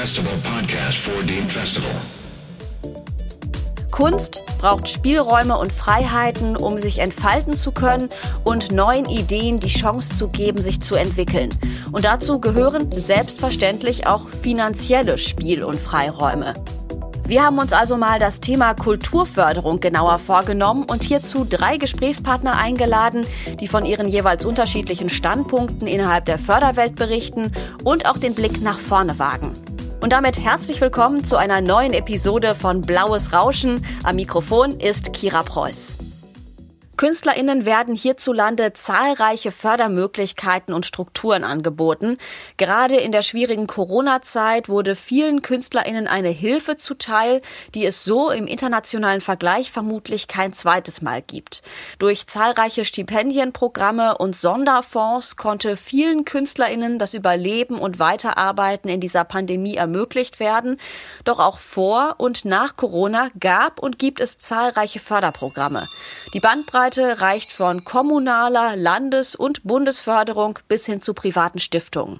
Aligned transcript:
Festival 0.00 0.32
podcast 0.38 0.96
for 0.96 1.22
Dean 1.24 1.46
Festival. 1.46 1.90
Kunst 3.90 4.40
braucht 4.58 4.88
Spielräume 4.88 5.58
und 5.58 5.74
Freiheiten, 5.74 6.56
um 6.56 6.78
sich 6.78 7.00
entfalten 7.00 7.52
zu 7.52 7.70
können 7.70 8.08
und 8.42 8.72
neuen 8.72 9.04
Ideen 9.04 9.60
die 9.60 9.68
Chance 9.68 10.16
zu 10.16 10.28
geben, 10.28 10.62
sich 10.62 10.80
zu 10.80 10.94
entwickeln. 10.94 11.50
Und 11.92 12.06
dazu 12.06 12.40
gehören 12.40 12.90
selbstverständlich 12.90 14.06
auch 14.06 14.26
finanzielle 14.30 15.18
Spiel- 15.18 15.64
und 15.64 15.78
Freiräume. 15.78 16.54
Wir 17.26 17.44
haben 17.44 17.58
uns 17.58 17.74
also 17.74 17.98
mal 17.98 18.18
das 18.18 18.40
Thema 18.40 18.72
Kulturförderung 18.72 19.80
genauer 19.80 20.18
vorgenommen 20.18 20.84
und 20.84 21.02
hierzu 21.02 21.46
drei 21.48 21.76
Gesprächspartner 21.76 22.56
eingeladen, 22.56 23.26
die 23.60 23.68
von 23.68 23.84
ihren 23.84 24.08
jeweils 24.08 24.46
unterschiedlichen 24.46 25.10
Standpunkten 25.10 25.86
innerhalb 25.86 26.24
der 26.24 26.38
Förderwelt 26.38 26.96
berichten 26.96 27.52
und 27.84 28.08
auch 28.08 28.16
den 28.16 28.34
Blick 28.34 28.62
nach 28.62 28.78
vorne 28.78 29.18
wagen. 29.18 29.52
Und 30.02 30.14
damit 30.14 30.38
herzlich 30.42 30.80
willkommen 30.80 31.24
zu 31.24 31.36
einer 31.36 31.60
neuen 31.60 31.92
Episode 31.92 32.54
von 32.54 32.80
Blaues 32.80 33.34
Rauschen. 33.34 33.84
Am 34.02 34.16
Mikrofon 34.16 34.80
ist 34.80 35.12
Kira 35.12 35.42
Preuß. 35.42 36.09
KünstlerInnen 37.00 37.64
werden 37.64 37.94
hierzulande 37.94 38.74
zahlreiche 38.74 39.52
Fördermöglichkeiten 39.52 40.74
und 40.74 40.84
Strukturen 40.84 41.44
angeboten. 41.44 42.18
Gerade 42.58 42.96
in 42.96 43.10
der 43.10 43.22
schwierigen 43.22 43.66
Corona-Zeit 43.66 44.68
wurde 44.68 44.94
vielen 44.94 45.40
KünstlerInnen 45.40 46.06
eine 46.06 46.28
Hilfe 46.28 46.76
zuteil, 46.76 47.40
die 47.74 47.86
es 47.86 48.04
so 48.04 48.30
im 48.30 48.46
internationalen 48.46 49.22
Vergleich 49.22 49.72
vermutlich 49.72 50.28
kein 50.28 50.52
zweites 50.52 51.00
Mal 51.00 51.22
gibt. 51.22 51.62
Durch 51.98 52.26
zahlreiche 52.26 52.84
Stipendienprogramme 52.84 54.18
und 54.18 54.36
Sonderfonds 54.36 55.36
konnte 55.36 55.78
vielen 55.78 56.26
KünstlerInnen 56.26 56.98
das 56.98 57.14
Überleben 57.14 57.78
und 57.78 57.98
Weiterarbeiten 57.98 58.90
in 58.90 59.00
dieser 59.00 59.24
Pandemie 59.24 59.76
ermöglicht 59.76 60.38
werden. 60.38 60.78
Doch 61.24 61.38
auch 61.38 61.56
vor 61.56 62.16
und 62.18 62.44
nach 62.44 62.76
Corona 62.76 63.30
gab 63.40 63.82
und 63.82 63.98
gibt 63.98 64.20
es 64.20 64.36
zahlreiche 64.36 64.98
Förderprogramme. 64.98 65.88
Die 66.34 66.40
Bandbreite 66.40 66.89
Bandbreite 66.90 67.20
reicht 67.20 67.52
von 67.52 67.84
kommunaler, 67.84 68.74
Landes- 68.74 69.36
und 69.36 69.62
Bundesförderung 69.62 70.58
bis 70.66 70.86
hin 70.86 71.00
zu 71.00 71.14
privaten 71.14 71.60
Stiftungen. 71.60 72.18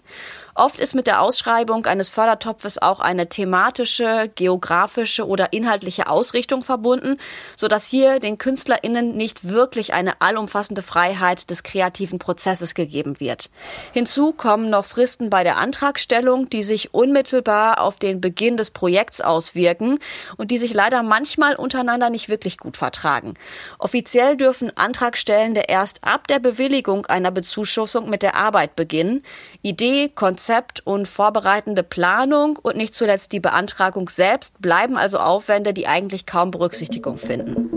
Oft 0.60 0.78
ist 0.78 0.94
mit 0.94 1.06
der 1.06 1.22
Ausschreibung 1.22 1.86
eines 1.86 2.10
Fördertopfes 2.10 2.76
auch 2.76 3.00
eine 3.00 3.30
thematische, 3.30 4.30
geografische 4.34 5.26
oder 5.26 5.54
inhaltliche 5.54 6.06
Ausrichtung 6.06 6.62
verbunden, 6.62 7.16
sodass 7.56 7.86
hier 7.86 8.18
den 8.18 8.36
KünstlerInnen 8.36 9.16
nicht 9.16 9.48
wirklich 9.48 9.94
eine 9.94 10.20
allumfassende 10.20 10.82
Freiheit 10.82 11.48
des 11.48 11.62
kreativen 11.62 12.18
Prozesses 12.18 12.74
gegeben 12.74 13.20
wird. 13.20 13.48
Hinzu 13.94 14.34
kommen 14.34 14.68
noch 14.68 14.84
Fristen 14.84 15.30
bei 15.30 15.44
der 15.44 15.56
Antragstellung, 15.56 16.50
die 16.50 16.62
sich 16.62 16.92
unmittelbar 16.92 17.80
auf 17.80 17.96
den 17.96 18.20
Beginn 18.20 18.58
des 18.58 18.70
Projekts 18.70 19.22
auswirken 19.22 19.98
und 20.36 20.50
die 20.50 20.58
sich 20.58 20.74
leider 20.74 21.02
manchmal 21.02 21.56
untereinander 21.56 22.10
nicht 22.10 22.28
wirklich 22.28 22.58
gut 22.58 22.76
vertragen. 22.76 23.32
Offiziell 23.78 24.36
dürfen 24.36 24.76
Antragstellende 24.76 25.62
erst 25.68 26.04
ab 26.04 26.28
der 26.28 26.38
Bewilligung 26.38 27.06
einer 27.06 27.30
Bezuschussung 27.30 28.10
mit 28.10 28.22
der 28.22 28.34
Arbeit 28.34 28.76
beginnen. 28.76 29.22
Idee, 29.62 30.10
Konzept 30.14 30.49
Konzept 30.50 30.84
und 30.84 31.06
vorbereitende 31.06 31.84
Planung 31.84 32.58
und 32.60 32.76
nicht 32.76 32.92
zuletzt 32.92 33.30
die 33.30 33.38
Beantragung 33.38 34.08
selbst 34.08 34.60
bleiben 34.60 34.96
also 34.96 35.20
Aufwände, 35.20 35.72
die 35.72 35.86
eigentlich 35.86 36.26
kaum 36.26 36.50
Berücksichtigung 36.50 37.18
finden. 37.18 37.70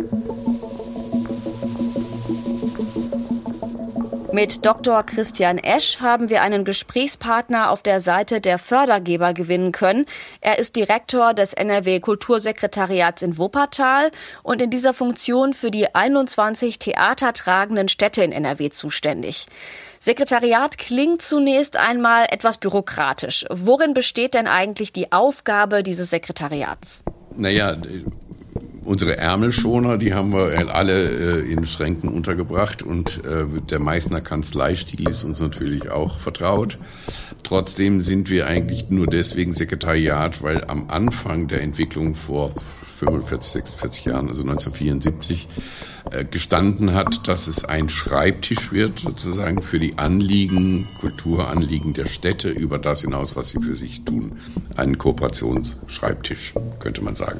Mit 4.31 4.66
Dr. 4.66 5.03
Christian 5.03 5.59
Esch 5.59 5.99
haben 5.99 6.29
wir 6.29 6.41
einen 6.41 6.66
Gesprächspartner 6.66 7.69
auf 7.69 7.84
der 7.84 8.00
Seite 8.00 8.41
der 8.41 8.57
Fördergeber 8.57 9.35
gewinnen 9.35 9.72
können. 9.72 10.07
Er 10.41 10.57
ist 10.57 10.75
Direktor 10.75 11.35
des 11.35 11.53
NRW 11.53 12.00
Kultursekretariats 12.00 13.22
in 13.22 13.38
Wuppertal 13.38 14.09
und 14.41 14.63
in 14.63 14.72
dieser 14.72 14.95
Funktion 14.95 15.53
für 15.53 15.69
die 15.69 15.94
21 15.94 16.79
theatertragenden 16.79 17.88
Städte 17.88 18.23
in 18.23 18.31
NRW 18.31 18.72
zuständig. 18.72 19.45
Sekretariat 20.06 20.78
klingt 20.78 21.22
zunächst 21.22 21.78
einmal 21.78 22.25
etwas 22.30 22.58
bürokratisch. 22.58 23.46
Worin 23.50 23.94
besteht 23.94 24.34
denn 24.34 24.47
eigentlich 24.47 24.91
die 24.91 25.14
Aufgabe 25.14 25.81
dieses 25.81 26.09
Sekretariats? 26.09 27.06
Naja, 27.38 27.78
unsere 28.84 29.16
Ärmelschoner, 29.16 29.97
die 29.97 30.14
haben 30.14 30.34
wir 30.34 30.75
alle 30.75 31.40
äh, 31.40 31.50
in 31.50 31.66
Schränken 31.66 32.09
untergebracht 32.09 32.84
und 32.84 33.24
äh, 33.24 33.46
der 33.69 33.80
Meißner 33.80 34.19
Kanzleistil 34.19 35.08
ist 35.08 35.24
uns 35.24 35.40
natürlich 35.40 35.90
auch 35.90 36.20
vertraut. 36.20 36.80
Trotzdem 37.44 38.02
sind 38.02 38.30
wir 38.30 38.47
eigentlich 38.47 38.90
nur 38.90 39.08
deswegen 39.08 39.53
Sekretariat, 39.53 40.44
weil 40.44 40.66
am 40.66 40.90
Anfang 40.90 41.47
der 41.47 41.62
Entwicklung 41.62 42.14
vor 42.14 42.53
45, 42.93 43.53
46 43.53 44.05
Jahren, 44.05 44.29
also 44.29 44.43
1974, 44.43 45.47
äh, 46.11 46.25
gestanden 46.25 46.93
hat, 46.93 47.27
dass 47.27 47.47
es 47.47 47.65
ein 47.65 47.89
Schreibtisch 47.89 48.71
wird, 48.71 48.99
sozusagen 48.99 49.61
für 49.61 49.79
die 49.79 49.97
Anliegen, 49.97 50.87
Kulturanliegen 50.99 51.93
der 51.93 52.05
Städte 52.05 52.49
über 52.49 52.77
das 52.77 53.01
hinaus, 53.01 53.35
was 53.35 53.49
sie 53.49 53.61
für 53.61 53.75
sich 53.75 54.05
tun. 54.05 54.33
Ein 54.75 54.97
Kooperationsschreibtisch, 54.97 56.53
könnte 56.79 57.03
man 57.03 57.15
sagen. 57.15 57.39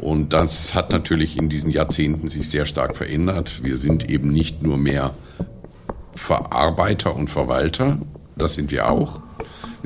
Und 0.00 0.32
das 0.32 0.74
hat 0.74 0.92
natürlich 0.92 1.36
in 1.36 1.48
diesen 1.48 1.70
Jahrzehnten 1.70 2.28
sich 2.28 2.48
sehr 2.48 2.66
stark 2.66 2.96
verändert. 2.96 3.62
Wir 3.62 3.76
sind 3.76 4.08
eben 4.08 4.30
nicht 4.30 4.62
nur 4.62 4.78
mehr 4.78 5.14
Verarbeiter 6.14 7.14
und 7.14 7.28
Verwalter, 7.28 8.00
das 8.36 8.54
sind 8.54 8.70
wir 8.70 8.90
auch. 8.90 9.20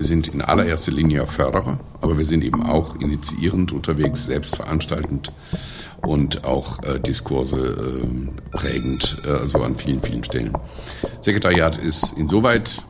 Wir 0.00 0.06
sind 0.06 0.28
in 0.28 0.40
allererster 0.40 0.92
Linie 0.92 1.26
Förderer, 1.26 1.78
aber 2.00 2.16
wir 2.16 2.24
sind 2.24 2.42
eben 2.42 2.62
auch 2.62 2.96
initiierend 2.96 3.70
unterwegs, 3.72 4.24
selbstveranstaltend 4.24 5.30
und 6.00 6.42
auch 6.42 6.82
äh, 6.84 6.98
Diskurse 6.98 8.02
äh, 8.02 8.56
prägend, 8.56 9.18
äh, 9.26 9.28
also 9.28 9.62
an 9.62 9.76
vielen, 9.76 10.00
vielen 10.00 10.24
Stellen. 10.24 10.54
Sekretariat 11.20 11.76
ist 11.76 12.16
insoweit 12.16 12.82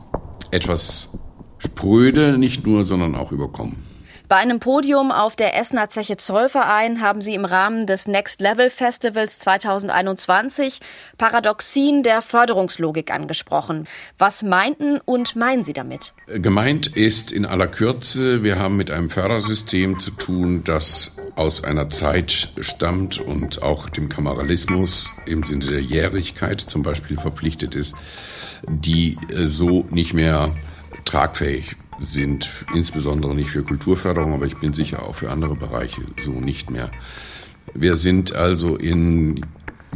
etwas 0.51 1.17
spröde, 1.57 2.37
nicht 2.37 2.65
nur, 2.65 2.85
sondern 2.85 3.15
auch 3.15 3.33
überkommen. 3.33 3.90
Bei 4.31 4.37
einem 4.37 4.61
Podium 4.61 5.11
auf 5.11 5.35
der 5.35 5.59
Essener 5.59 5.89
Zeche 5.89 6.15
Zollverein 6.15 7.01
haben 7.01 7.19
Sie 7.19 7.33
im 7.33 7.43
Rahmen 7.43 7.85
des 7.85 8.07
Next 8.07 8.39
Level 8.39 8.69
Festivals 8.69 9.39
2021 9.39 10.79
Paradoxien 11.17 12.01
der 12.01 12.21
Förderungslogik 12.21 13.11
angesprochen. 13.11 13.89
Was 14.17 14.41
meinten 14.41 15.01
und 15.03 15.35
meinen 15.35 15.65
Sie 15.65 15.73
damit? 15.73 16.13
Gemeint 16.27 16.87
ist 16.87 17.33
in 17.33 17.45
aller 17.45 17.67
Kürze, 17.67 18.41
wir 18.41 18.57
haben 18.57 18.77
mit 18.77 18.89
einem 18.89 19.09
Fördersystem 19.09 19.99
zu 19.99 20.11
tun, 20.11 20.63
das 20.63 21.17
aus 21.35 21.65
einer 21.65 21.89
Zeit 21.89 22.53
stammt 22.61 23.19
und 23.19 23.61
auch 23.61 23.89
dem 23.89 24.07
Kameralismus 24.07 25.11
im 25.25 25.43
Sinne 25.43 25.65
der 25.65 25.81
Jährigkeit 25.81 26.61
zum 26.61 26.83
Beispiel 26.83 27.17
verpflichtet 27.17 27.75
ist, 27.75 27.97
die 28.65 29.17
äh, 29.29 29.45
so 29.45 29.85
nicht 29.89 30.13
mehr 30.13 30.55
tragfähig 31.03 31.75
sind 32.01 32.65
insbesondere 32.73 33.35
nicht 33.35 33.51
für 33.51 33.63
Kulturförderung, 33.63 34.33
aber 34.33 34.45
ich 34.45 34.57
bin 34.57 34.73
sicher 34.73 35.03
auch 35.03 35.15
für 35.15 35.29
andere 35.29 35.55
Bereiche 35.55 36.01
so 36.19 36.31
nicht 36.31 36.69
mehr. 36.69 36.91
Wir 37.73 37.95
sind 37.95 38.35
also 38.35 38.75
in 38.75 39.45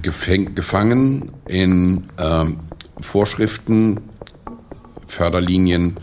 Gefäng 0.02 0.56
gefangen 0.56 1.32
in 1.48 2.10
ähm, 2.18 2.60
Vorschriften, 3.00 4.02
Förderlinien, 5.08 5.96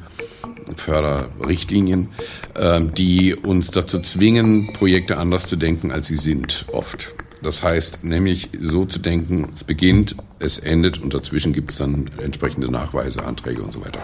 Förderrichtlinien, 0.77 2.09
äh, 2.55 2.81
die 2.81 3.35
uns 3.35 3.71
dazu 3.71 4.01
zwingen, 4.01 4.73
Projekte 4.73 5.19
anders 5.19 5.47
zu 5.47 5.57
denken, 5.57 5.93
als 5.93 6.09
sie 6.09 6.19
sind, 6.19 6.67
oft. 6.73 7.15
Das 7.43 7.63
heißt 7.63 8.05
nämlich 8.05 8.51
so 8.61 8.85
zu 8.85 9.01
denken, 9.01 9.49
es 9.53 9.65
beginnt, 9.65 10.17
es 10.39 10.59
endet 10.59 10.99
und 10.99 11.13
dazwischen 11.13 11.53
gibt 11.53 11.73
es 11.73 11.79
dann 11.79 12.11
entsprechende 12.19 12.71
Nachweise, 12.71 13.25
Anträge 13.25 13.63
und 13.63 13.73
so 13.73 13.85
weiter. 13.85 14.01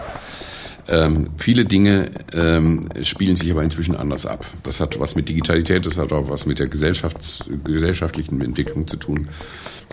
Ähm, 0.91 1.29
viele 1.37 1.65
Dinge 1.65 2.09
ähm, 2.33 2.89
spielen 3.03 3.35
sich 3.35 3.51
aber 3.51 3.61
inzwischen 3.61 3.95
anders 3.95 4.25
ab. 4.25 4.43
Das 4.63 4.79
hat 4.79 4.99
was 4.99 5.15
mit 5.15 5.29
Digitalität, 5.29 5.85
das 5.85 5.99
hat 5.99 6.11
auch 6.11 6.29
was 6.29 6.47
mit 6.47 6.57
der 6.57 6.67
Gesellschafts 6.67 7.47
gesellschaftlichen 7.63 8.41
Entwicklung 8.41 8.87
zu 8.87 8.97
tun. 8.97 9.29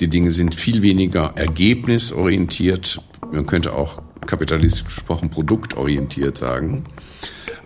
Die 0.00 0.08
Dinge 0.08 0.30
sind 0.30 0.54
viel 0.54 0.80
weniger 0.80 1.34
ergebnisorientiert, 1.36 3.02
man 3.30 3.44
könnte 3.44 3.74
auch 3.74 4.00
kapitalistisch 4.26 4.84
gesprochen 4.84 5.28
produktorientiert 5.28 6.38
sagen, 6.38 6.84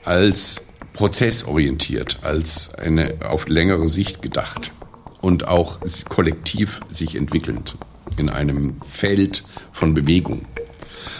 als 0.04 0.74
prozessorientiert, 0.92 2.18
als 2.22 2.74
eine 2.74 3.14
auf 3.28 3.48
längere 3.48 3.86
Sicht 3.86 4.22
gedacht 4.22 4.72
und 5.20 5.46
auch 5.46 5.78
kollektiv 6.08 6.80
sich 6.90 7.14
entwickelnd 7.14 7.76
in 8.16 8.28
einem 8.28 8.80
Feld 8.84 9.44
von 9.70 9.94
Bewegung. 9.94 10.46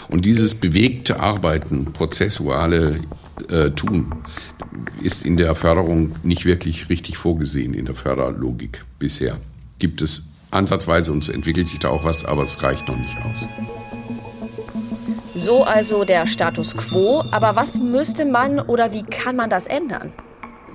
Und 0.09 0.25
dieses 0.25 0.55
bewegte 0.55 1.21
Arbeiten, 1.21 1.93
prozessuale 1.93 3.01
äh, 3.49 3.71
Tun, 3.71 4.15
ist 5.03 5.25
in 5.25 5.37
der 5.37 5.55
Förderung 5.55 6.13
nicht 6.23 6.45
wirklich 6.45 6.89
richtig 6.89 7.17
vorgesehen, 7.17 7.75
in 7.75 7.87
der 7.87 7.95
Förderlogik 7.95 8.85
bisher. 8.99 9.39
Gibt 9.79 10.03
es 10.03 10.33
ansatzweise 10.51 11.13
und 11.13 11.23
es 11.23 11.29
entwickelt 11.29 11.69
sich 11.69 11.79
da 11.79 11.89
auch 11.89 12.05
was, 12.05 12.25
aber 12.25 12.43
es 12.43 12.63
reicht 12.63 12.89
noch 12.89 12.97
nicht 12.97 13.17
aus. 13.19 13.49
So 15.35 15.63
also 15.63 16.05
der 16.05 16.27
Status 16.27 16.77
quo. 16.77 17.23
Aber 17.31 17.57
was 17.57 17.79
müsste 17.79 18.25
man 18.25 18.59
oder 18.59 18.93
wie 18.93 19.03
kann 19.03 19.37
man 19.37 19.49
das 19.49 19.67
ändern? 19.67 20.13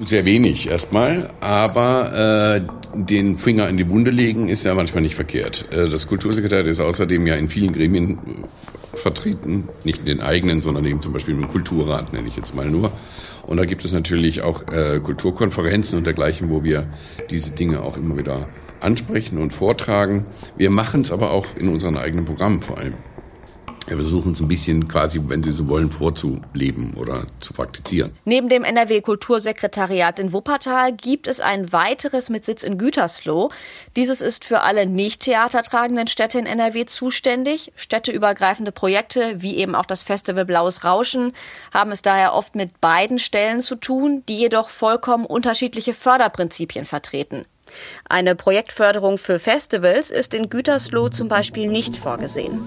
Sehr 0.01 0.25
wenig 0.25 0.69
erstmal, 0.69 1.29
aber 1.39 2.57
äh, 2.57 2.61
den 2.95 3.37
Finger 3.37 3.69
in 3.69 3.77
die 3.77 3.87
Wunde 3.87 4.11
legen 4.11 4.49
ist 4.49 4.65
ja 4.65 4.73
manchmal 4.73 5.03
nicht 5.03 5.15
verkehrt. 5.15 5.71
Äh, 5.71 5.89
das 5.89 6.07
Kultursekretariat 6.07 6.67
ist 6.67 6.81
außerdem 6.81 7.25
ja 7.27 7.35
in 7.35 7.47
vielen 7.47 7.71
Gremien 7.71 8.17
vertreten, 9.05 9.69
nicht 9.83 9.99
in 9.99 10.05
den 10.07 10.19
eigenen, 10.19 10.63
sondern 10.63 10.83
eben 10.83 10.99
zum 10.99 11.13
Beispiel 11.13 11.35
im 11.35 11.47
Kulturrat, 11.47 12.11
nenne 12.11 12.27
ich 12.27 12.35
jetzt 12.35 12.55
mal 12.55 12.65
nur. 12.65 12.91
Und 13.45 13.57
da 13.57 13.65
gibt 13.65 13.85
es 13.85 13.91
natürlich 13.91 14.41
auch 14.41 14.67
äh, 14.71 14.99
Kulturkonferenzen 14.99 15.99
und 15.99 16.05
dergleichen, 16.05 16.49
wo 16.49 16.63
wir 16.63 16.87
diese 17.29 17.51
Dinge 17.51 17.83
auch 17.83 17.97
immer 17.97 18.17
wieder 18.17 18.49
ansprechen 18.79 19.37
und 19.37 19.53
vortragen. 19.53 20.25
Wir 20.57 20.71
machen 20.71 21.01
es 21.01 21.11
aber 21.11 21.29
auch 21.29 21.55
in 21.55 21.69
unseren 21.69 21.97
eigenen 21.97 22.25
Programmen 22.25 22.63
vor 22.63 22.79
allem. 22.79 22.95
Wir 23.87 23.97
versuchen 23.97 24.31
es 24.31 24.39
ein 24.39 24.47
bisschen 24.47 24.87
quasi, 24.87 25.21
wenn 25.27 25.43
Sie 25.43 25.51
so 25.51 25.67
wollen, 25.67 25.91
vorzuleben 25.91 26.95
oder 26.95 27.27
zu 27.39 27.53
praktizieren. 27.53 28.11
Neben 28.25 28.49
dem 28.49 28.63
NRW 28.63 29.01
Kultursekretariat 29.01 30.19
in 30.19 30.33
Wuppertal 30.33 30.91
gibt 30.93 31.27
es 31.27 31.39
ein 31.39 31.71
weiteres 31.71 32.31
mit 32.31 32.45
Sitz 32.45 32.63
in 32.63 32.79
Gütersloh. 32.79 33.51
Dieses 33.95 34.21
ist 34.21 34.43
für 34.43 34.61
alle 34.61 34.87
nicht 34.87 35.21
theatertragenden 35.21 36.07
Städte 36.07 36.39
in 36.39 36.47
NRW 36.47 36.85
zuständig. 36.85 37.73
Städteübergreifende 37.75 38.71
Projekte, 38.71 39.35
wie 39.43 39.55
eben 39.55 39.75
auch 39.75 39.85
das 39.85 40.01
Festival 40.01 40.45
Blaues 40.45 40.83
Rauschen, 40.83 41.33
haben 41.71 41.91
es 41.91 42.01
daher 42.01 42.33
oft 42.33 42.55
mit 42.55 42.81
beiden 42.81 43.19
Stellen 43.19 43.61
zu 43.61 43.75
tun, 43.75 44.23
die 44.27 44.37
jedoch 44.37 44.69
vollkommen 44.69 45.27
unterschiedliche 45.27 45.93
Förderprinzipien 45.93 46.85
vertreten. 46.85 47.45
Eine 48.09 48.35
Projektförderung 48.35 49.19
für 49.19 49.39
Festivals 49.39 50.09
ist 50.09 50.33
in 50.33 50.49
Gütersloh 50.49 51.09
zum 51.09 51.27
Beispiel 51.27 51.67
nicht 51.67 51.97
vorgesehen. 51.97 52.61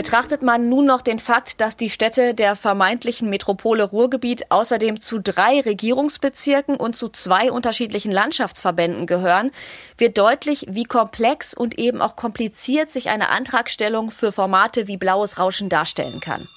Betrachtet 0.00 0.40
man 0.40 0.70
nun 0.70 0.86
noch 0.86 1.02
den 1.02 1.18
Fakt, 1.18 1.60
dass 1.60 1.76
die 1.76 1.90
Städte 1.90 2.32
der 2.32 2.56
vermeintlichen 2.56 3.28
Metropole 3.28 3.84
Ruhrgebiet 3.84 4.50
außerdem 4.50 4.98
zu 4.98 5.18
drei 5.18 5.60
Regierungsbezirken 5.60 6.76
und 6.76 6.96
zu 6.96 7.10
zwei 7.10 7.52
unterschiedlichen 7.52 8.10
Landschaftsverbänden 8.10 9.04
gehören, 9.04 9.50
wird 9.98 10.16
deutlich, 10.16 10.64
wie 10.70 10.84
komplex 10.84 11.52
und 11.52 11.78
eben 11.78 12.00
auch 12.00 12.16
kompliziert 12.16 12.88
sich 12.88 13.10
eine 13.10 13.28
Antragstellung 13.28 14.10
für 14.10 14.32
Formate 14.32 14.86
wie 14.86 14.96
Blaues 14.96 15.38
Rauschen 15.38 15.68
darstellen 15.68 16.20
kann. 16.20 16.48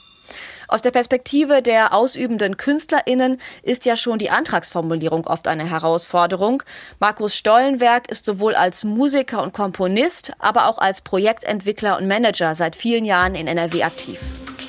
Aus 0.68 0.82
der 0.82 0.92
Perspektive 0.92 1.62
der 1.62 1.94
ausübenden 1.94 2.58
KünstlerInnen 2.58 3.40
ist 3.62 3.86
ja 3.86 3.96
schon 3.96 4.20
die 4.20 4.30
Antragsformulierung 4.30 5.28
oft 5.28 5.48
eine 5.48 5.70
Herausforderung. 5.70 6.64
Markus 7.00 7.36
Stollenberg 7.36 8.10
ist 8.12 8.26
sowohl 8.26 8.56
als 8.56 8.84
Musiker 8.84 9.44
und 9.44 9.54
Komponist, 9.54 10.34
aber 10.40 10.68
auch 10.68 10.78
als 10.78 11.02
Projektentwickler 11.02 11.98
und 11.98 12.08
Manager 12.08 12.56
seit 12.56 12.76
vielen 12.76 13.06
Jahren 13.06 13.36
in 13.36 13.48
NRW 13.48 13.84
aktiv. 13.84 14.20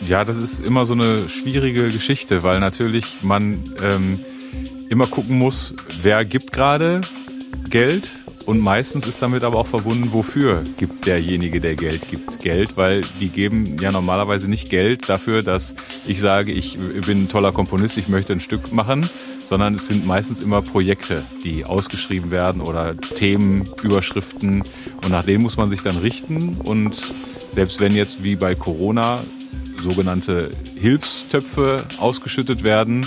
Ja, 0.08 0.24
das 0.24 0.36
ist 0.36 0.60
immer 0.60 0.86
so 0.86 0.92
eine 0.92 1.28
schwierige 1.28 1.88
Geschichte, 1.90 2.42
weil 2.42 2.60
natürlich 2.60 3.22
man 3.22 3.74
ähm, 3.82 4.24
immer 4.90 5.06
gucken 5.06 5.38
muss, 5.38 5.72
wer 6.02 6.24
gibt 6.24 6.52
gerade 6.52 7.00
Geld 7.70 8.10
und 8.46 8.60
meistens 8.60 9.06
ist 9.06 9.22
damit 9.22 9.42
aber 9.42 9.58
auch 9.58 9.66
verbunden, 9.66 10.12
wofür 10.12 10.62
gibt 10.76 11.06
derjenige, 11.06 11.60
der 11.60 11.76
Geld 11.76 12.08
gibt, 12.08 12.40
Geld, 12.40 12.76
weil 12.76 13.02
die 13.20 13.28
geben 13.28 13.78
ja 13.80 13.90
normalerweise 13.90 14.48
nicht 14.48 14.68
Geld 14.68 15.08
dafür, 15.08 15.42
dass 15.42 15.74
ich 16.06 16.20
sage, 16.20 16.52
ich 16.52 16.78
bin 17.06 17.24
ein 17.24 17.28
toller 17.28 17.52
Komponist, 17.52 17.96
ich 17.96 18.08
möchte 18.08 18.32
ein 18.32 18.40
Stück 18.40 18.72
machen, 18.72 19.08
sondern 19.48 19.74
es 19.74 19.86
sind 19.86 20.06
meistens 20.06 20.40
immer 20.40 20.62
Projekte, 20.62 21.22
die 21.42 21.64
ausgeschrieben 21.64 22.30
werden 22.30 22.60
oder 22.60 22.96
Themen, 22.96 23.68
Überschriften 23.82 24.64
und 25.02 25.10
nach 25.10 25.24
denen 25.24 25.42
muss 25.42 25.56
man 25.56 25.70
sich 25.70 25.82
dann 25.82 25.96
richten. 25.96 26.56
Und 26.62 27.00
selbst 27.52 27.80
wenn 27.80 27.94
jetzt 27.94 28.22
wie 28.24 28.36
bei 28.36 28.54
Corona 28.54 29.22
sogenannte 29.78 30.50
Hilfstöpfe 30.76 31.84
ausgeschüttet 31.98 32.64
werden, 32.64 33.06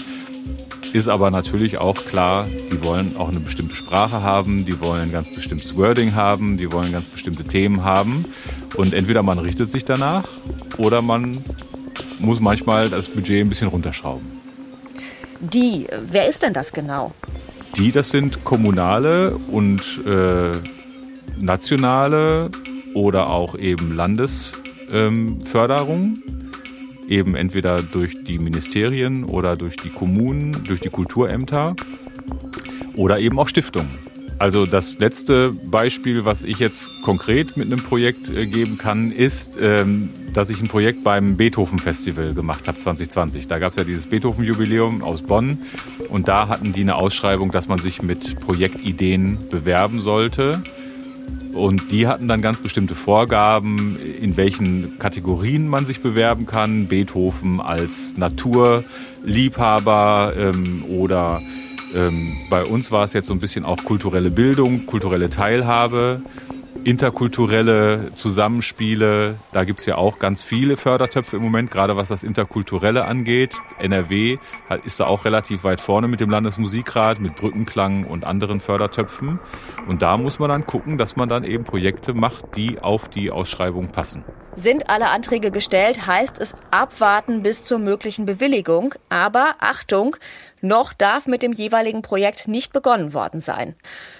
ist 0.93 1.07
aber 1.07 1.31
natürlich 1.31 1.77
auch 1.77 2.05
klar, 2.05 2.47
die 2.71 2.83
wollen 2.83 3.17
auch 3.17 3.29
eine 3.29 3.39
bestimmte 3.39 3.75
Sprache 3.75 4.21
haben, 4.21 4.65
die 4.65 4.79
wollen 4.79 5.01
ein 5.01 5.11
ganz 5.11 5.29
bestimmtes 5.29 5.75
Wording 5.75 6.15
haben, 6.15 6.57
die 6.57 6.71
wollen 6.71 6.91
ganz 6.91 7.07
bestimmte 7.07 7.43
Themen 7.43 7.83
haben. 7.83 8.25
Und 8.75 8.93
entweder 8.93 9.23
man 9.23 9.39
richtet 9.39 9.69
sich 9.69 9.85
danach 9.85 10.25
oder 10.77 11.01
man 11.01 11.43
muss 12.19 12.39
manchmal 12.39 12.89
das 12.89 13.09
Budget 13.09 13.41
ein 13.41 13.49
bisschen 13.49 13.67
runterschrauben. 13.67 14.25
Die, 15.39 15.87
wer 16.09 16.27
ist 16.27 16.43
denn 16.43 16.53
das 16.53 16.73
genau? 16.73 17.13
Die, 17.75 17.91
das 17.91 18.09
sind 18.09 18.43
kommunale 18.43 19.35
und 19.51 19.81
äh, 20.05 20.53
nationale 21.39 22.49
oder 22.93 23.29
auch 23.29 23.55
eben 23.55 23.95
Landesförderungen. 23.95 26.23
Ähm, 26.25 26.36
eben 27.07 27.35
entweder 27.35 27.81
durch 27.81 28.23
die 28.23 28.39
Ministerien 28.39 29.23
oder 29.23 29.55
durch 29.55 29.75
die 29.75 29.89
Kommunen, 29.89 30.63
durch 30.65 30.79
die 30.79 30.89
Kulturämter 30.89 31.75
oder 32.95 33.19
eben 33.19 33.39
auch 33.39 33.47
Stiftungen. 33.47 33.89
Also 34.39 34.67
das 34.67 34.99
letzte 34.99 35.51
Beispiel, 35.51 36.23
was 36.23 36.43
ich 36.43 36.59
jetzt 36.59 36.91
konkret 37.01 37.57
mit 37.57 37.67
einem 37.67 37.83
Projekt 37.83 38.29
äh, 38.29 38.45
geben 38.45 38.77
kann, 38.77 39.11
ist, 39.11 39.57
ähm, 39.59 40.09
dass 40.31 40.51
ich 40.51 40.61
ein 40.61 40.67
Projekt 40.67 41.03
beim 41.03 41.37
Beethoven 41.37 41.79
Festival 41.79 42.35
gemacht 42.35 42.67
habe 42.67 42.77
2020. 42.77 43.47
Da 43.47 43.57
gab 43.57 43.71
es 43.71 43.77
ja 43.77 43.83
dieses 43.83 44.05
Beethoven 44.05 44.45
Jubiläum 44.45 45.01
aus 45.01 45.23
Bonn 45.23 45.57
und 46.09 46.27
da 46.27 46.49
hatten 46.49 46.71
die 46.71 46.81
eine 46.81 46.95
Ausschreibung, 46.95 47.51
dass 47.51 47.67
man 47.67 47.79
sich 47.79 48.03
mit 48.03 48.39
Projektideen 48.39 49.39
bewerben 49.49 50.01
sollte. 50.01 50.61
Und 51.57 51.91
die 51.91 52.07
hatten 52.07 52.27
dann 52.27 52.41
ganz 52.41 52.59
bestimmte 52.59 52.95
Vorgaben, 52.95 53.99
in 53.99 54.37
welchen 54.37 54.99
Kategorien 54.99 55.67
man 55.67 55.85
sich 55.85 56.01
bewerben 56.01 56.45
kann. 56.45 56.87
Beethoven 56.87 57.59
als 57.59 58.15
Naturliebhaber 58.17 60.33
ähm, 60.37 60.83
oder 60.87 61.41
ähm, 61.93 62.37
bei 62.49 62.63
uns 62.63 62.91
war 62.91 63.03
es 63.03 63.13
jetzt 63.13 63.27
so 63.27 63.33
ein 63.33 63.39
bisschen 63.39 63.65
auch 63.65 63.83
kulturelle 63.83 64.29
Bildung, 64.29 64.85
kulturelle 64.85 65.29
Teilhabe 65.29 66.21
interkulturelle 66.87 68.13
Zusammenspiele. 68.15 69.35
Da 69.51 69.65
gibt's 69.65 69.85
ja 69.85 69.97
auch 69.97 70.19
ganz 70.19 70.41
viele 70.41 70.77
Fördertöpfe 70.77 71.35
im 71.35 71.43
Moment, 71.43 71.69
gerade 71.69 71.97
was 71.97 72.07
das 72.07 72.23
Interkulturelle 72.23 73.03
angeht. 73.03 73.57
NRW 73.77 74.37
ist 74.85 75.01
da 75.01 75.05
auch 75.05 75.25
relativ 75.25 75.65
weit 75.65 75.81
vorne 75.81 76.07
mit 76.07 76.21
dem 76.21 76.29
Landesmusikrat, 76.29 77.19
mit 77.19 77.35
Brückenklang 77.35 78.05
und 78.05 78.23
anderen 78.23 78.61
Fördertöpfen. 78.61 79.37
Und 79.85 80.01
da 80.01 80.15
muss 80.15 80.39
man 80.39 80.47
dann 80.47 80.65
gucken, 80.65 80.97
dass 80.97 81.17
man 81.17 81.27
dann 81.27 81.43
eben 81.43 81.65
Projekte 81.65 82.13
macht, 82.13 82.55
die 82.55 82.79
auf 82.79 83.09
die 83.09 83.31
Ausschreibung 83.31 83.89
passen. 83.89 84.23
Sind 84.55 84.89
alle 84.89 85.09
Anträge 85.09 85.51
gestellt, 85.51 86.07
heißt 86.07 86.39
es 86.39 86.55
abwarten 86.71 87.43
bis 87.43 87.65
zur 87.65 87.79
möglichen 87.79 88.25
Bewilligung. 88.25 88.95
Aber 89.09 89.55
Achtung, 89.59 90.15
noch 90.61 90.93
darf 90.93 91.27
mit 91.27 91.41
dem 91.41 91.53
jeweiligen 91.53 92.01
Projekt 92.01 92.47
nicht 92.47 92.73
begonnen 92.73 93.13
worden 93.13 93.41
sein. 93.41 93.75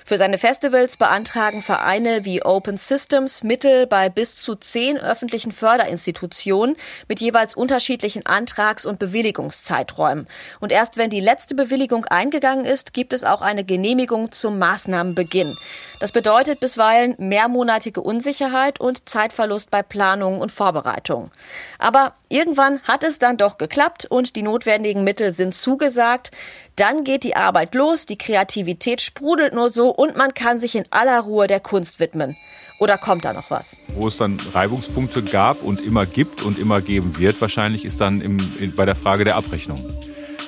Für 0.06 0.17
seine 0.17 0.38
Festivals 0.38 0.98
beantragen 0.98 1.62
Vereine 1.62 2.24
wie 2.24 2.44
Open 2.44 2.77
Systems 2.77 3.44
Mittel 3.44 3.88
bei 3.88 4.10
bis 4.10 4.36
zu 4.36 4.56
zehn 4.56 4.98
öffentlichen 4.98 5.51
Förderinstitutionen 5.51 6.77
mit 7.08 7.20
jeweils 7.20 7.56
unterschiedlichen 7.56 8.25
Antrags- 8.25 8.86
und 8.86 9.00
Bewilligungszeiträumen. 9.00 10.27
Und 10.60 10.72
erst 10.72 10.98
wenn 10.98 11.10
die 11.10 11.20
letzte 11.20 11.56
Bewilligung 11.56 12.06
eingegangen 12.06 12.65
ist, 12.65 12.94
gibt 12.94 13.13
es 13.13 13.24
auch 13.24 13.41
eine 13.41 13.65
Genehmigung 13.65 14.32
zum 14.32 14.60
Maßnahmenbeginn. 14.60 15.58
Das 16.00 16.12
bedeutet 16.12 16.60
bisweilen 16.60 17.15
mehrmonatige 17.17 18.01
Unsicherheit 18.01 18.79
und 18.79 19.10
Zeitverlust 19.10 19.72
bei 19.72 19.84
Planung 19.84 20.39
und 20.39 20.51
Vorbereitung. 20.51 21.32
Aber 21.79 22.13
irgendwann 22.29 22.81
hat 22.84 23.03
es 23.03 23.19
dann 23.19 23.38
doch 23.38 23.57
geklappt 23.57 24.05
und 24.05 24.36
die 24.36 24.43
notwendigen 24.43 25.03
Mittel 25.03 25.34
sind 25.34 25.53
zugesagt. 25.53 26.31
Dann 26.75 27.03
geht 27.03 27.24
die 27.24 27.36
Arbeit 27.36 27.75
los, 27.75 28.05
die 28.05 28.17
Kreativität 28.17 29.01
sprudelt 29.01 29.53
nur 29.53 29.69
so 29.69 29.89
und 29.89 30.15
man 30.15 30.34
kann 30.34 30.60
sich 30.60 30.75
in 30.75 30.86
aller 30.91 31.19
Ruhe 31.22 31.48
der 31.48 31.60
Kunst 31.60 32.00
widmen. 32.00 32.36
Oder 32.79 32.98
kommt 32.98 33.25
da 33.25 33.34
noch 33.34 33.50
was? 33.50 33.77
Wo 33.88 34.07
es 34.07 34.17
dann 34.17 34.39
Reibungspunkte 34.53 35.24
gab 35.24 35.63
und 35.63 35.81
immer 35.81 36.05
gibt 36.05 36.41
und 36.41 36.60
immer 36.60 36.81
geben 36.81 37.17
wird, 37.17 37.41
wahrscheinlich 37.41 37.86
ist 37.86 38.00
dann 38.00 38.22
im, 38.22 38.38
in, 38.60 38.75
bei 38.75 38.86
der 38.86 38.96
Frage 38.96 39.24
der 39.24 39.36
Abrechnung. 39.36 39.84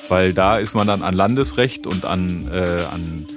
Weil 0.09 0.33
da 0.33 0.57
ist 0.57 0.75
man 0.75 0.86
dann 0.86 1.01
an 1.01 1.15
Landesrecht 1.15 1.88
und 1.88 2.05
an, 2.05 2.50
äh, 2.51 2.83
an 2.83 3.27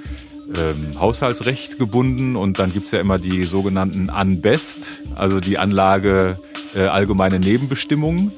ähm, 0.57 0.99
Haushaltsrecht 0.99 1.79
gebunden 1.79 2.35
und 2.35 2.59
dann 2.59 2.71
gibt's 2.73 2.91
ja 2.91 2.99
immer 2.99 3.19
die 3.19 3.43
sogenannten 3.43 4.09
Unbest, 4.09 5.03
also 5.15 5.39
die 5.39 5.57
Anlage 5.57 6.37
äh, 6.75 6.81
allgemeine 6.81 7.39
Nebenbestimmungen. 7.39 8.31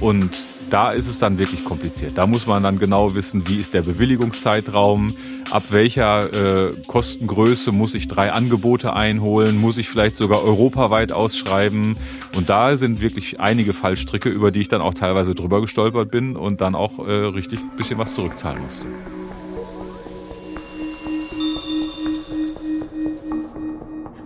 Und 0.00 0.30
da 0.70 0.90
ist 0.90 1.08
es 1.08 1.18
dann 1.18 1.38
wirklich 1.38 1.64
kompliziert. 1.64 2.12
Da 2.16 2.26
muss 2.26 2.46
man 2.46 2.62
dann 2.62 2.78
genau 2.78 3.14
wissen, 3.14 3.46
wie 3.48 3.60
ist 3.60 3.74
der 3.74 3.82
Bewilligungszeitraum, 3.82 5.14
ab 5.50 5.64
welcher 5.70 6.70
äh, 6.70 6.74
Kostengröße 6.86 7.72
muss 7.72 7.94
ich 7.94 8.08
drei 8.08 8.32
Angebote 8.32 8.92
einholen, 8.92 9.60
muss 9.60 9.78
ich 9.78 9.88
vielleicht 9.88 10.16
sogar 10.16 10.42
europaweit 10.42 11.12
ausschreiben. 11.12 11.96
Und 12.34 12.48
da 12.48 12.76
sind 12.76 13.00
wirklich 13.00 13.40
einige 13.40 13.72
Fallstricke, 13.72 14.28
über 14.28 14.50
die 14.50 14.62
ich 14.62 14.68
dann 14.68 14.80
auch 14.80 14.94
teilweise 14.94 15.34
drüber 15.34 15.60
gestolpert 15.60 16.10
bin 16.10 16.36
und 16.36 16.60
dann 16.60 16.74
auch 16.74 16.98
äh, 17.06 17.12
richtig 17.12 17.60
bisschen 17.76 17.98
was 17.98 18.14
zurückzahlen 18.14 18.60
musste. 18.62 18.86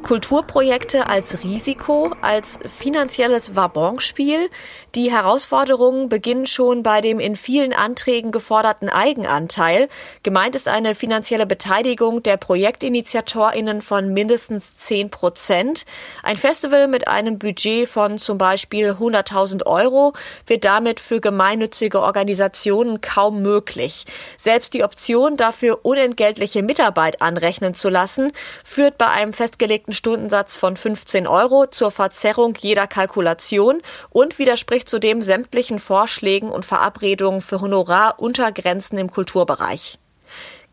Kulturprojekte 0.09 1.07
als 1.07 1.45
Risiko, 1.45 2.15
als 2.23 2.61
finanzielles 2.67 3.57
Wabonspiel. 3.57 4.49
Die 4.95 5.13
Herausforderungen 5.13 6.09
beginnen 6.09 6.47
schon 6.47 6.83
bei 6.83 7.03
dem 7.03 7.21
in 7.21 7.37
vielen 7.37 7.75
Anträgen 7.75 8.33
geforderten 8.33 8.89
Eigenanteil. 8.89 9.87
Gemeint 10.23 10.55
ist 10.55 10.67
eine 10.67 10.95
finanzielle 10.95 11.45
Beteiligung 11.45 12.23
der 12.23 12.39
ProjektinitiatorInnen 12.39 13.83
von 13.83 14.15
mindestens 14.15 14.77
10 14.77 15.11
Prozent. 15.11 15.85
Ein 16.23 16.39
Festival 16.39 16.89
mit 16.89 17.07
einem 17.07 17.39
Budget 17.39 17.87
von 17.87 18.17
zum 18.17 18.39
Beispiel 18.39 18.93
100.000 18.93 19.67
Euro 19.67 20.15
wird 20.47 20.65
damit 20.65 21.01
für 21.01 21.21
gemeinnützige 21.21 22.01
Organisationen 22.01 23.03
kaum 23.03 23.43
möglich. 23.43 24.07
Selbst 24.39 24.73
die 24.73 24.85
Option, 24.85 25.37
dafür 25.37 25.81
unentgeltliche 25.83 26.63
Mitarbeit 26.63 27.21
anrechnen 27.21 27.75
zu 27.75 27.91
lassen, 27.91 28.33
führt 28.65 28.97
bei 28.97 29.09
einem 29.09 29.35
festgelegten 29.35 29.98
Stundensatz 29.99 30.57
von 30.57 30.77
15 30.77 31.27
Euro 31.27 31.67
zur 31.67 31.91
Verzerrung 31.91 32.55
jeder 32.59 32.87
Kalkulation 32.87 33.83
und 34.11 34.39
widerspricht 34.39 34.89
zudem 34.89 35.21
sämtlichen 35.21 35.79
Vorschlägen 35.79 36.51
und 36.51 36.65
Verabredungen 36.65 37.43
für 37.43 37.61
Honoraruntergrenzen 37.61 38.97
im 38.97 39.11
Kulturbereich. 39.11 39.99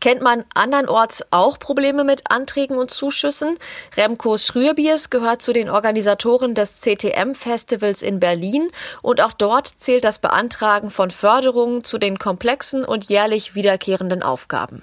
Kennt 0.00 0.20
man 0.20 0.44
andernorts 0.54 1.24
auch 1.30 1.58
Probleme 1.58 2.04
mit 2.04 2.30
Anträgen 2.30 2.76
und 2.76 2.90
Zuschüssen? 2.90 3.58
Remco 3.96 4.36
Schrürbiers 4.36 5.10
gehört 5.10 5.42
zu 5.42 5.52
den 5.52 5.70
Organisatoren 5.70 6.54
des 6.54 6.80
CTM-Festivals 6.80 8.02
in 8.02 8.20
Berlin 8.20 8.68
und 9.02 9.20
auch 9.20 9.32
dort 9.32 9.66
zählt 9.66 10.04
das 10.04 10.18
Beantragen 10.18 10.90
von 10.90 11.10
Förderungen 11.10 11.82
zu 11.82 11.98
den 11.98 12.18
komplexen 12.18 12.84
und 12.84 13.04
jährlich 13.04 13.54
wiederkehrenden 13.54 14.22
Aufgaben. 14.22 14.82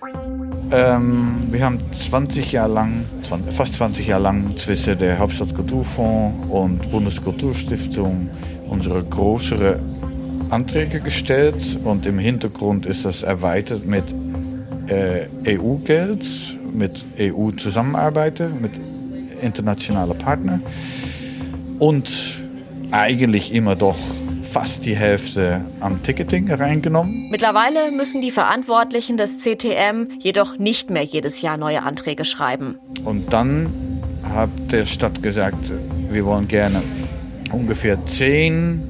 Ähm, 0.75 1.37
wir 1.51 1.63
haben 1.63 1.77
20 1.91 2.51
Jahre 2.51 2.73
lang, 2.73 3.05
fast 3.51 3.75
20 3.75 4.07
Jahre 4.07 4.23
lang 4.23 4.57
zwischen 4.57 4.97
der 4.97 5.19
Hauptstadtkulturfonds 5.19 6.47
und 6.49 6.89
Bundeskulturstiftung 6.89 8.31
unsere 8.67 9.03
größere 9.03 9.79
Anträge 10.49 10.99
gestellt 10.99 11.77
und 11.83 12.07
im 12.07 12.17
Hintergrund 12.17 12.87
ist 12.87 13.05
das 13.05 13.21
erweitert 13.21 13.85
mit 13.85 14.03
äh, 14.87 15.57
EU-Geld, 15.59 16.25
mit 16.73 17.05
EU-Zusammenarbeiten, 17.19 18.59
mit 18.59 18.71
internationalen 19.43 20.17
Partnern 20.17 20.63
und 21.77 22.09
eigentlich 22.89 23.53
immer 23.53 23.75
doch 23.75 23.99
fast 24.53 24.85
die 24.85 24.95
Hälfte 24.95 25.61
am 25.79 26.03
Ticketing 26.03 26.51
reingenommen. 26.51 27.27
Mittlerweile 27.31 27.91
müssen 27.91 28.21
die 28.21 28.29
Verantwortlichen 28.29 29.17
des 29.17 29.39
CTM 29.39 30.19
jedoch 30.19 30.59
nicht 30.59 30.91
mehr 30.91 31.01
jedes 31.01 31.41
Jahr 31.41 31.57
neue 31.57 31.81
Anträge 31.81 32.23
schreiben. 32.23 32.77
Und 33.03 33.33
dann 33.33 33.73
hat 34.21 34.51
der 34.71 34.85
Stadt 34.85 35.23
gesagt, 35.23 35.71
wir 36.11 36.23
wollen 36.25 36.47
gerne 36.47 36.83
ungefähr 37.51 38.05
zehn 38.05 38.83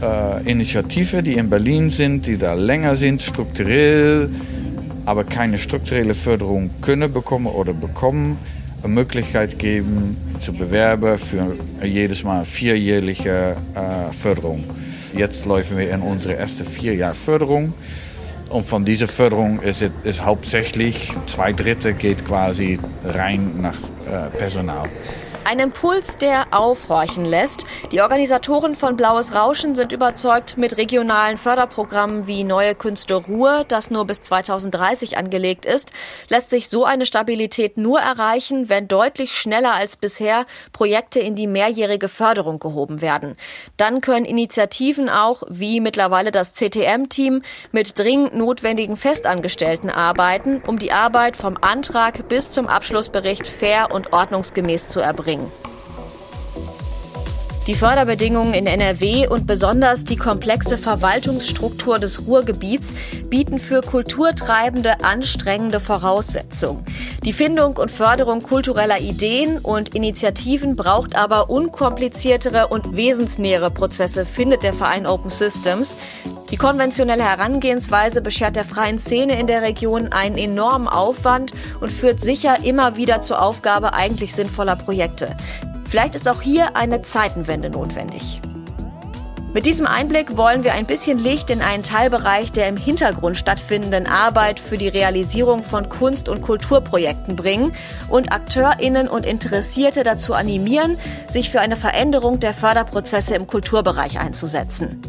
äh, 0.00 0.50
Initiativen, 0.50 1.22
die 1.22 1.34
in 1.34 1.50
Berlin 1.50 1.90
sind, 1.90 2.26
die 2.26 2.38
da 2.38 2.54
länger 2.54 2.96
sind, 2.96 3.20
strukturell, 3.20 4.30
aber 5.04 5.24
keine 5.24 5.58
strukturelle 5.58 6.14
Förderung 6.14 6.70
können 6.80 7.12
bekommen 7.12 7.46
oder 7.46 7.74
bekommen, 7.74 8.38
eine 8.82 8.94
Möglichkeit 8.94 9.58
geben 9.58 10.16
zu 10.40 10.52
bewerben 10.52 11.18
für 11.18 11.56
jedes 11.82 12.24
Mal 12.24 12.44
vierjährliche 12.44 13.56
äh, 13.74 14.12
Förderung. 14.12 14.64
Jetzt 15.14 15.44
laufen 15.44 15.78
wir 15.78 15.90
in 15.90 16.00
unsere 16.00 16.34
erste 16.34 16.64
vier 16.64 16.94
Jahre 16.94 17.14
Förderung. 17.14 17.74
Und 18.48 18.66
von 18.66 18.84
dieser 18.84 19.06
Förderung 19.06 19.60
ist 19.60 19.84
es 20.04 20.24
hauptsächlich 20.24 21.12
zwei 21.26 21.52
Drittel 21.52 21.92
geht 21.94 22.26
quasi 22.26 22.80
rein 23.04 23.60
nach 23.60 23.78
äh, 24.06 24.28
Personal. 24.36 24.88
Ein 25.42 25.58
Impuls, 25.58 26.16
der 26.16 26.48
aufhorchen 26.52 27.24
lässt. 27.24 27.64
Die 27.92 28.02
Organisatoren 28.02 28.74
von 28.74 28.96
Blaues 28.96 29.34
Rauschen 29.34 29.74
sind 29.74 29.90
überzeugt, 29.90 30.58
mit 30.58 30.76
regionalen 30.76 31.38
Förderprogrammen 31.38 32.26
wie 32.26 32.44
Neue 32.44 32.74
Künste 32.74 33.14
Ruhr, 33.14 33.64
das 33.66 33.90
nur 33.90 34.04
bis 34.04 34.20
2030 34.20 35.16
angelegt 35.16 35.64
ist, 35.64 35.92
lässt 36.28 36.50
sich 36.50 36.68
so 36.68 36.84
eine 36.84 37.06
Stabilität 37.06 37.78
nur 37.78 37.98
erreichen, 37.98 38.68
wenn 38.68 38.86
deutlich 38.86 39.32
schneller 39.32 39.72
als 39.72 39.96
bisher 39.96 40.44
Projekte 40.72 41.20
in 41.20 41.34
die 41.34 41.46
mehrjährige 41.46 42.08
Förderung 42.08 42.58
gehoben 42.58 43.00
werden. 43.00 43.34
Dann 43.78 44.02
können 44.02 44.26
Initiativen 44.26 45.08
auch, 45.08 45.42
wie 45.48 45.80
mittlerweile 45.80 46.32
das 46.32 46.52
CTM-Team, 46.52 47.42
mit 47.72 47.98
dringend 47.98 48.34
notwendigen 48.36 48.98
Festangestellten 48.98 49.88
arbeiten, 49.88 50.62
um 50.66 50.78
die 50.78 50.92
Arbeit 50.92 51.38
vom 51.38 51.56
Antrag 51.60 52.28
bis 52.28 52.50
zum 52.50 52.68
Abschlussbericht 52.68 53.46
fair 53.46 53.90
und 53.90 54.12
ordnungsgemäß 54.12 54.90
zu 54.90 55.00
erbringen 55.00 55.29
bringen. 55.30 55.50
Die 57.66 57.74
Förderbedingungen 57.74 58.52
in 58.54 58.66
NRW 58.66 59.28
und 59.28 59.46
besonders 59.46 60.02
die 60.04 60.16
komplexe 60.16 60.76
Verwaltungsstruktur 60.76 62.00
des 62.00 62.26
Ruhrgebiets 62.26 62.92
bieten 63.28 63.60
für 63.60 63.80
Kulturtreibende 63.80 65.04
anstrengende 65.04 65.78
Voraussetzungen. 65.78 66.82
Die 67.24 67.32
Findung 67.32 67.76
und 67.76 67.92
Förderung 67.92 68.42
kultureller 68.42 68.98
Ideen 68.98 69.58
und 69.58 69.94
Initiativen 69.94 70.74
braucht 70.74 71.14
aber 71.14 71.48
unkompliziertere 71.48 72.68
und 72.68 72.96
wesensnähere 72.96 73.70
Prozesse, 73.70 74.26
findet 74.26 74.64
der 74.64 74.72
Verein 74.72 75.06
Open 75.06 75.30
Systems. 75.30 75.96
Die 76.50 76.56
konventionelle 76.56 77.22
Herangehensweise 77.22 78.20
beschert 78.20 78.56
der 78.56 78.64
freien 78.64 78.98
Szene 78.98 79.38
in 79.38 79.46
der 79.46 79.62
Region 79.62 80.08
einen 80.08 80.36
enormen 80.36 80.88
Aufwand 80.88 81.52
und 81.80 81.92
führt 81.92 82.20
sicher 82.20 82.64
immer 82.64 82.96
wieder 82.96 83.20
zur 83.20 83.40
Aufgabe 83.40 83.92
eigentlich 83.92 84.34
sinnvoller 84.34 84.74
Projekte. 84.74 85.36
Vielleicht 85.88 86.16
ist 86.16 86.28
auch 86.28 86.42
hier 86.42 86.76
eine 86.76 87.02
Zeitenwende 87.02 87.70
notwendig. 87.70 88.40
Mit 89.52 89.66
diesem 89.66 89.86
Einblick 89.86 90.36
wollen 90.36 90.62
wir 90.62 90.74
ein 90.74 90.86
bisschen 90.86 91.18
Licht 91.18 91.50
in 91.50 91.60
einen 91.60 91.82
Teilbereich 91.82 92.52
der 92.52 92.68
im 92.68 92.76
Hintergrund 92.76 93.36
stattfindenden 93.36 94.06
Arbeit 94.06 94.60
für 94.60 94.78
die 94.78 94.86
Realisierung 94.86 95.64
von 95.64 95.88
Kunst- 95.88 96.28
und 96.28 96.40
Kulturprojekten 96.40 97.34
bringen 97.34 97.72
und 98.08 98.32
Akteurinnen 98.32 99.08
und 99.08 99.26
Interessierte 99.26 100.04
dazu 100.04 100.34
animieren, 100.34 100.98
sich 101.28 101.50
für 101.50 101.60
eine 101.60 101.76
Veränderung 101.76 102.38
der 102.38 102.54
Förderprozesse 102.54 103.34
im 103.34 103.48
Kulturbereich 103.48 104.20
einzusetzen. 104.20 105.02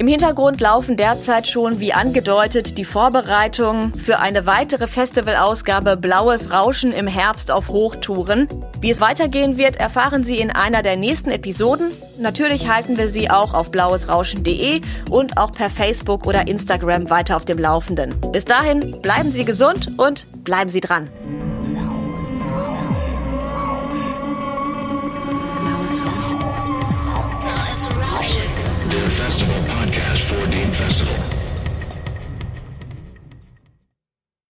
Im 0.00 0.08
Hintergrund 0.08 0.62
laufen 0.62 0.96
derzeit 0.96 1.46
schon, 1.46 1.78
wie 1.78 1.92
angedeutet, 1.92 2.78
die 2.78 2.86
Vorbereitungen 2.86 3.92
für 3.92 4.18
eine 4.18 4.46
weitere 4.46 4.86
Festivalausgabe 4.86 5.98
Blaues 5.98 6.50
Rauschen 6.50 6.92
im 6.92 7.06
Herbst 7.06 7.50
auf 7.50 7.68
Hochtouren. 7.68 8.48
Wie 8.80 8.90
es 8.90 9.02
weitergehen 9.02 9.58
wird, 9.58 9.76
erfahren 9.76 10.24
Sie 10.24 10.38
in 10.38 10.50
einer 10.50 10.82
der 10.82 10.96
nächsten 10.96 11.30
Episoden. 11.30 11.90
Natürlich 12.18 12.70
halten 12.70 12.96
wir 12.96 13.08
Sie 13.08 13.30
auch 13.30 13.52
auf 13.52 13.70
blauesrauschen.de 13.70 14.80
und 15.10 15.36
auch 15.36 15.52
per 15.52 15.68
Facebook 15.68 16.26
oder 16.26 16.48
Instagram 16.48 17.10
weiter 17.10 17.36
auf 17.36 17.44
dem 17.44 17.58
Laufenden. 17.58 18.18
Bis 18.32 18.46
dahin, 18.46 19.02
bleiben 19.02 19.30
Sie 19.30 19.44
gesund 19.44 19.98
und 19.98 20.26
bleiben 20.44 20.70
Sie 20.70 20.80
dran. 20.80 21.10